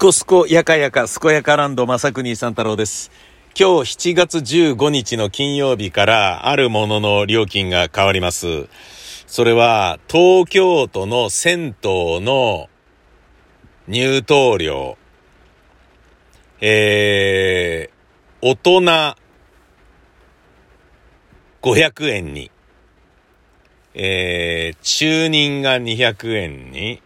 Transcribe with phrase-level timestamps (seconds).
[0.00, 3.10] コスコやかやか、すこやかランド、まさくにさん太郎です。
[3.54, 8.66] 今日7月15日の金曜日から、あるものの料金が変わります。
[9.26, 12.70] それは、東京都の銭湯の
[13.88, 14.96] 入湯料。
[16.62, 19.16] えー、大人
[21.60, 22.50] 500円に。
[23.92, 27.02] えー、中人が200円に。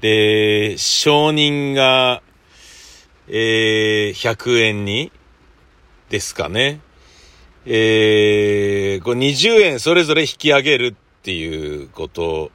[0.00, 2.22] で、承認が、
[3.28, 5.12] えー、100円に、
[6.08, 6.80] ですかね。
[7.66, 12.50] えー、これ20円それぞれ引き上げるっていうこと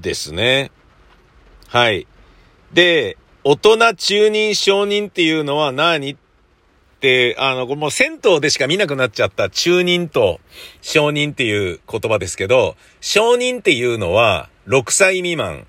[0.00, 0.70] ですね。
[1.68, 2.06] はい。
[2.72, 6.16] で、大人中人承認っていうのは何っ
[7.00, 10.40] て、あの、これもう銭湯でしか見なくなっちゃった中人と
[10.80, 15.66] 承認っていう言葉ですけど、承認っていうのは6歳未満。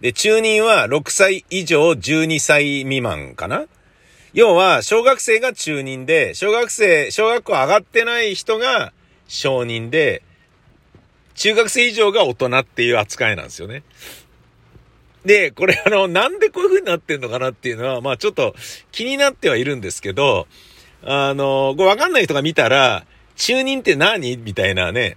[0.00, 3.66] で、中人は6歳以上12歳未満かな？
[4.32, 8.92] 要は、小学生が中人で、小学生、小学校上がってない人が
[9.26, 10.22] 小人で、
[11.34, 13.82] 中学生以上が大人っていう扱いなんですよね。
[15.24, 18.54] で、これあの、なんでこういう風になってんのかなっていうのは、まあちょっと
[18.92, 20.46] 気になってはいるんですけど、
[21.02, 23.04] あの、これわかんない人が見たら、
[23.36, 24.36] 中人って何？
[24.36, 25.16] みたいなね、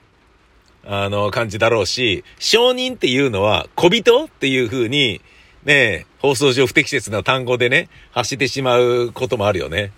[0.86, 5.22] あの、感じだろうし、承認っていうのは、小人っていう風に、
[5.64, 9.92] ね、放送上不適切な単語でね、発してしまうこともあるよね。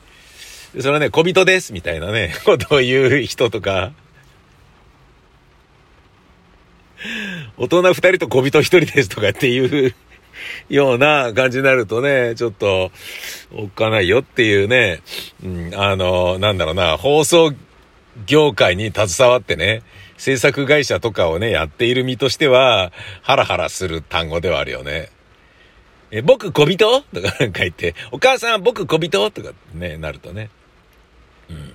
[0.80, 3.94] それはね、小人ですみたいなね、 ことを言う人とか、
[7.58, 9.94] 大人二人と小人一人ですとかっていう
[10.70, 12.92] ような感じになるとね、ちょっと、
[13.54, 15.02] おっかないよっていうね、
[15.44, 17.54] うん、あの、なんだろうな、放送
[18.26, 19.84] 業界に携わってね、
[20.24, 22.94] 制作会社とかをね、やっている身としては、
[23.24, 25.10] ハラハラする単語ではあるよね。
[26.12, 26.78] え、僕小人？
[26.78, 29.32] とかなんか言って、お母さん僕小人？
[29.32, 30.50] とかね、なるとね。
[31.50, 31.74] うん。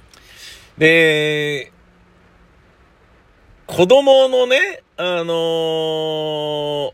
[0.78, 1.72] で、
[3.66, 6.92] 子供のね、あのー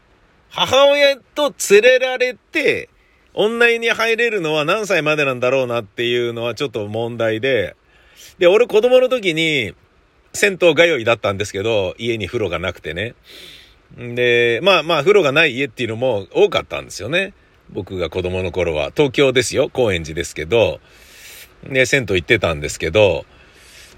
[0.51, 2.89] 母親と連れられて、
[3.33, 7.77] 女湯に入れるのは何歳までなんだろうなっていうのはちょっと問題で、
[8.39, 9.75] で、俺子供の時に、
[10.35, 13.15] 銭湯通いだったんですけど、家に風呂がなくてね。
[13.97, 17.33] で、まあまあ風呂がない家っていうのも多かったんですよね。
[17.71, 18.91] 僕が子供の頃は。
[18.95, 19.71] 東京ですよ。
[19.73, 20.81] 高円寺ですけど。
[21.65, 23.25] で、銭湯行ってたんですけど、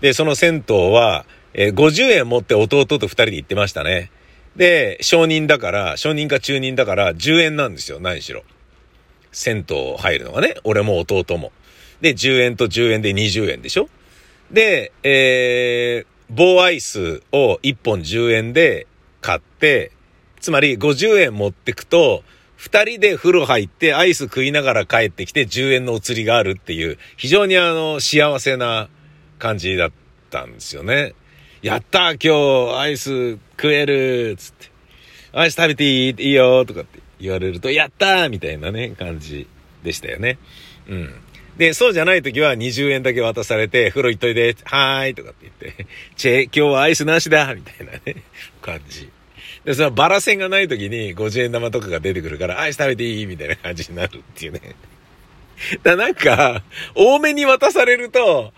[0.00, 4.10] で、その銭湯は、えー50円持って弟と2人で行ってましたね。
[4.56, 7.98] で、承認だから、承認か中認だから10円なんですよ。
[7.98, 8.44] 何しろ。
[9.32, 10.56] 銭湯入るのがね。
[10.64, 11.52] 俺も弟も。
[12.02, 13.88] で、10円と10円で20円でしょ
[14.50, 18.86] で、えー、棒アイスを1本10円で
[19.20, 19.92] 買って、
[20.40, 22.22] つまり50円持ってくと、
[22.58, 28.88] 2人で風呂入ってアイス食いながら帰ってきて10円のお釣りがあるっていう、非常にあの、幸せな
[29.38, 29.92] 感じだっ
[30.30, 31.14] たんですよね。
[31.62, 34.70] やったー今日アイス食えるつって。
[35.32, 36.14] アイス食べていい？
[36.18, 39.46] いいよとかって言われると、やったーみたいなね、感じ
[39.82, 40.38] でしたよね。
[40.88, 41.14] うん。
[41.56, 45.86] で、そうじゃない時は20円だけ渡されて、風呂行っといて、はーいとかって言って、
[46.16, 48.22] チェ、今日はアイスなしだみたいなね、
[48.60, 49.08] 感じ。
[49.64, 54.60] で、そのバラ線がない時に50円玉とかが出てくるから、アイス食べていいみたいな感じになるっていうね。
[55.82, 56.62] だなんか、
[56.94, 58.52] 多めに渡されると、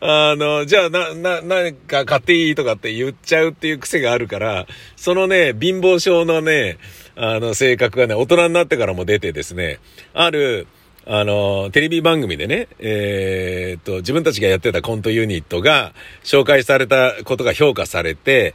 [0.00, 6.78] あの、じゃあ、な、な、なんか買っていいとかって言っちゃうっていう癖があるから、そのね、貧乏症のね、
[7.14, 9.78] あの、性格がね、大人になってからも出てですね、
[10.12, 10.66] ある、
[11.06, 15.92] あの、テレビ番組でね、えーっと、自分たちがやってたコントユニットが
[16.22, 18.54] 紹介されたことが評価されて、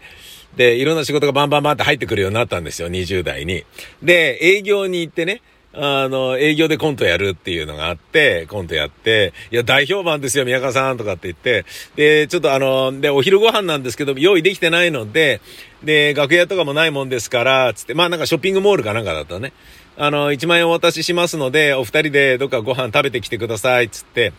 [0.55, 3.63] で、いろんな仕事がバンバンバンって入ってくるようになったんですよ、20代に。
[4.01, 5.41] で、営業に行ってね、
[5.73, 11.65] あの、営業でコントやるっていうのがあって、コントやって、いや、大評判ですよ、宮川さんとかって言って、
[11.95, 15.41] で、ちょっとあの、で、お昼ご飯なんですけど、用意できてないので、
[15.83, 19.53] で、楽屋とかもないもんですから、つって、まあなんかショッピングモールかなんかだったね。
[19.99, 24.31] あの、1万円お渡ししますので、お二人でどっかご飯食べてきてください、つって、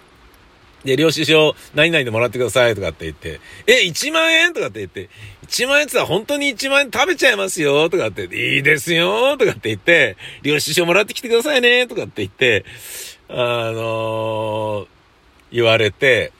[0.84, 4.54] で、領収書何々でもらってくださいとかって言って、え、1万円？
[4.54, 5.08] とかって言って、
[5.48, 8.24] 1万円って言ったら本当に1万円食べちゃいますよとかって、
[8.56, 12.64] いいですよとかって言って、領収書もらってきてくださいねとかって言って、
[13.28, 13.34] あ
[13.72, 14.86] のー
[15.50, 16.32] 言われて、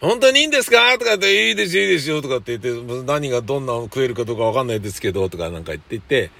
[0.00, 0.96] 本当にいいんですか？
[0.98, 6.30] とかって、いいですよ、いいですよ、とかって言って、何がどんな食えるかどうかわかんないですけど、とかなんか言って言って、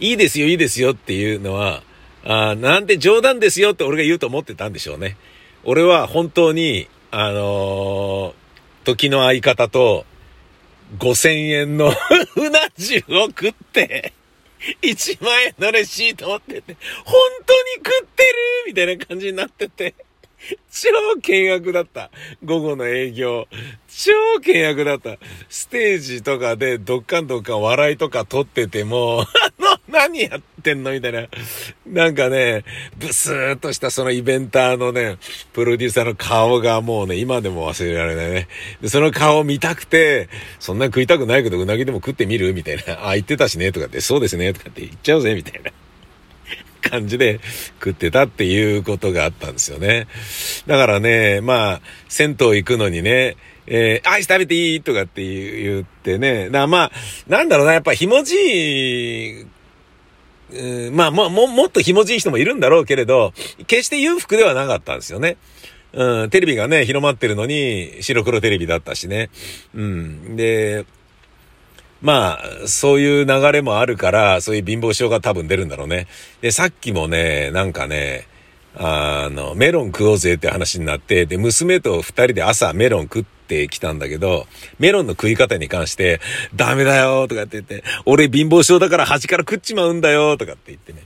[0.00, 1.82] いいですよ、いいですよっていうのは、
[2.24, 5.16] あーなんて冗談ですよって俺が言うと思ってたんでしょうね。
[5.64, 8.40] 俺は本当に、あのー
[8.82, 10.06] 時の相方と、
[10.98, 11.92] 5000円の
[12.36, 14.14] うな重を食って、
[14.82, 17.14] 1万円のレシート持ってて、本
[17.46, 18.28] 当に食ってる
[18.66, 19.94] みたいな感じになってて。
[20.70, 22.10] 超険悪だった。
[22.44, 23.46] 午後の営業。
[23.88, 25.18] 超険悪だった。
[25.48, 29.22] ステージとかでどっかんどっかん笑いとか撮ってても、
[29.58, 31.26] あの、何やってんのみたいな。
[31.86, 32.64] なんかね、
[32.96, 35.18] ブスーっとしたそのイベンターのね、
[35.52, 38.48] プロデューサーの顔がもうね、今でも忘れられないね。
[38.80, 40.28] で、その顔見たくて、
[40.60, 43.08] そんな食いたくないけどうなぎでも食ってみるみたいな。
[43.08, 45.72] あ、言ってたしねとかって、そうですねとかって言っちゃうぜみたいな。
[46.80, 47.40] 感じで
[47.78, 50.06] 食ってたっていうことがあったんですよね。
[50.66, 53.36] だからね、まあ、銭湯行くのにね、
[53.66, 55.22] えー、アイス食べていいとかって
[55.62, 56.50] 言ってね。
[56.50, 56.92] だまあ、
[57.28, 59.46] なんだろうな、やっぱひもじい、
[60.52, 63.32] うん、まあ、も、も、もっとひもじい人もいるんだろうけれど、
[63.66, 65.36] 決して裕福ではなかったんですよね。
[65.92, 69.30] うん、テレビがね、広まってるのに、白黒テレビだったしね。
[69.74, 70.36] うん。
[70.36, 70.84] で、
[72.02, 76.06] まあ、そういう流れもあるから、そういう貧乏症が多分出るんだろうね。
[76.40, 78.26] で、さっきもね、なんかね、
[78.76, 84.46] あの、メロン食おうぜって話になって、で、娘と二人で朝メロン食ってきたんだけど、
[84.78, 86.20] メロンの食い方に関して、
[86.54, 91.02] ダメだよとかって言って、俺貧乏症だから端から食っちまうんだよとかって言ってね。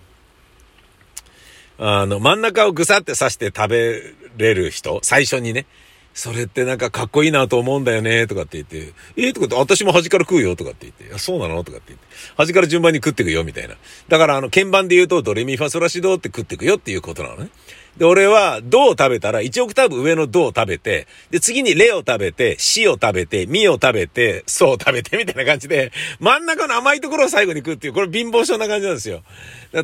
[1.78, 4.02] あの、真ん中をぐさって刺して食べ
[4.36, 5.66] れる人、最初にね。
[6.14, 12.06] それってなんかかっこいいなと思うんだよね、とかって言って、えー、とかって、私も端から食うよ、とかって言って、そうなのとかって言って、
[12.36, 13.74] 端から順番に食っていくよ、みたいな。
[14.08, 17.50] だからあの、鍵盤で言うと、ドレミファソラシドって食っていくよっていうことなのね。
[17.96, 29.22] で、俺は、ドを食べたら、1オクターブ上のドを食べて、で、次にレを食べて、シを食べて、ミを食べて、ソを食べて、みたいな感じで、真ん中の甘いところを最後に食うっていう、これ貧乏症な感じなんですよ。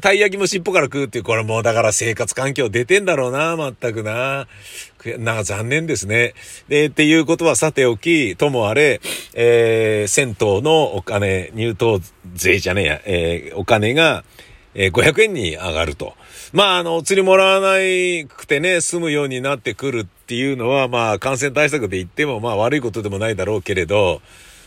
[0.00, 4.48] たい焼きも尻尾から食うっていう、これもうだから生活環境出てんだろうな、まったくな。
[5.18, 6.34] なんか残念ですね。
[6.68, 9.00] で、っていうことはさておき、ともあれ、
[9.34, 12.00] えー、銭湯のお金、入湯
[12.34, 14.24] 税じゃねえや、えー、お金が、
[14.74, 16.14] えー、500円に上がると。
[16.52, 24.22] まあ、あの、お釣りもらわないくてね、済むようになってくるっていうのは、まあ、感染対策で言っても、まあ、悪いことでもないだろうけれど、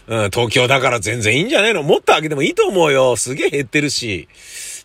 [0.08, 1.82] うん、東京だから全然いいんじゃないの？
[1.82, 3.16] もっと上げてもいいと思うよ。
[3.16, 4.28] すげえ減ってるし。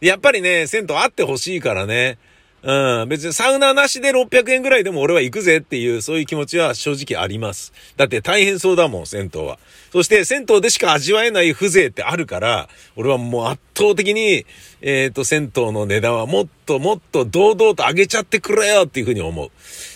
[0.00, 2.18] やっぱりね、銭湯あってほしいからね。
[2.62, 7.72] うん、別にサウナなしで600円ぐらいでも俺は行くぜっていう、そういう気持ちは正直あります。
[7.96, 9.58] だって大変そうだもん、銭湯は。
[9.93, 14.44] そして銭湯でしか味わえない風情ってあるから、俺はもう圧倒的に、
[14.81, 19.50] えっ、ー、と、銭湯の値段はもっともっと堂々と上げちゃってくれよっていうふうに思う。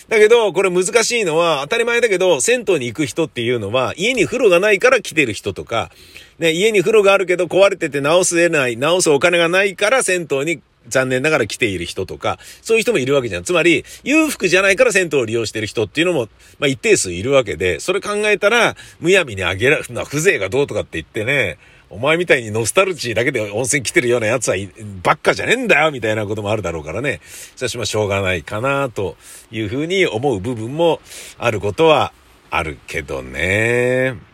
[0.09, 5.91] だけど、これ難しいのは、当たり前だけど、銭湯に行く人っていうのは、家に風呂がないから来てる人とか、
[6.39, 13.45] ね、家に風呂があるけど壊れてて直すえない、直すお金がないから銭湯に残念ながら来ている人とか、そういう人もいるわけじゃん。
[13.45, 21.59] つまり、裕福じゃないから銭湯を利用してる人っていうのも、まあ一定数いるわけで、それ考えたら、むやみにあげら、な、風情がどうとかって言ってね、
[21.93, 24.57] お前みたいにノスタルジーだけで温泉来てるような奴は
[25.03, 27.21] ばっかじゃねえんだよみたいなこともあるだろうからね。
[27.55, 29.17] 私はしょうがないかなと
[29.51, 31.01] いうふうに思う部分も
[31.37, 32.15] あることは
[32.51, 34.32] あるけどね。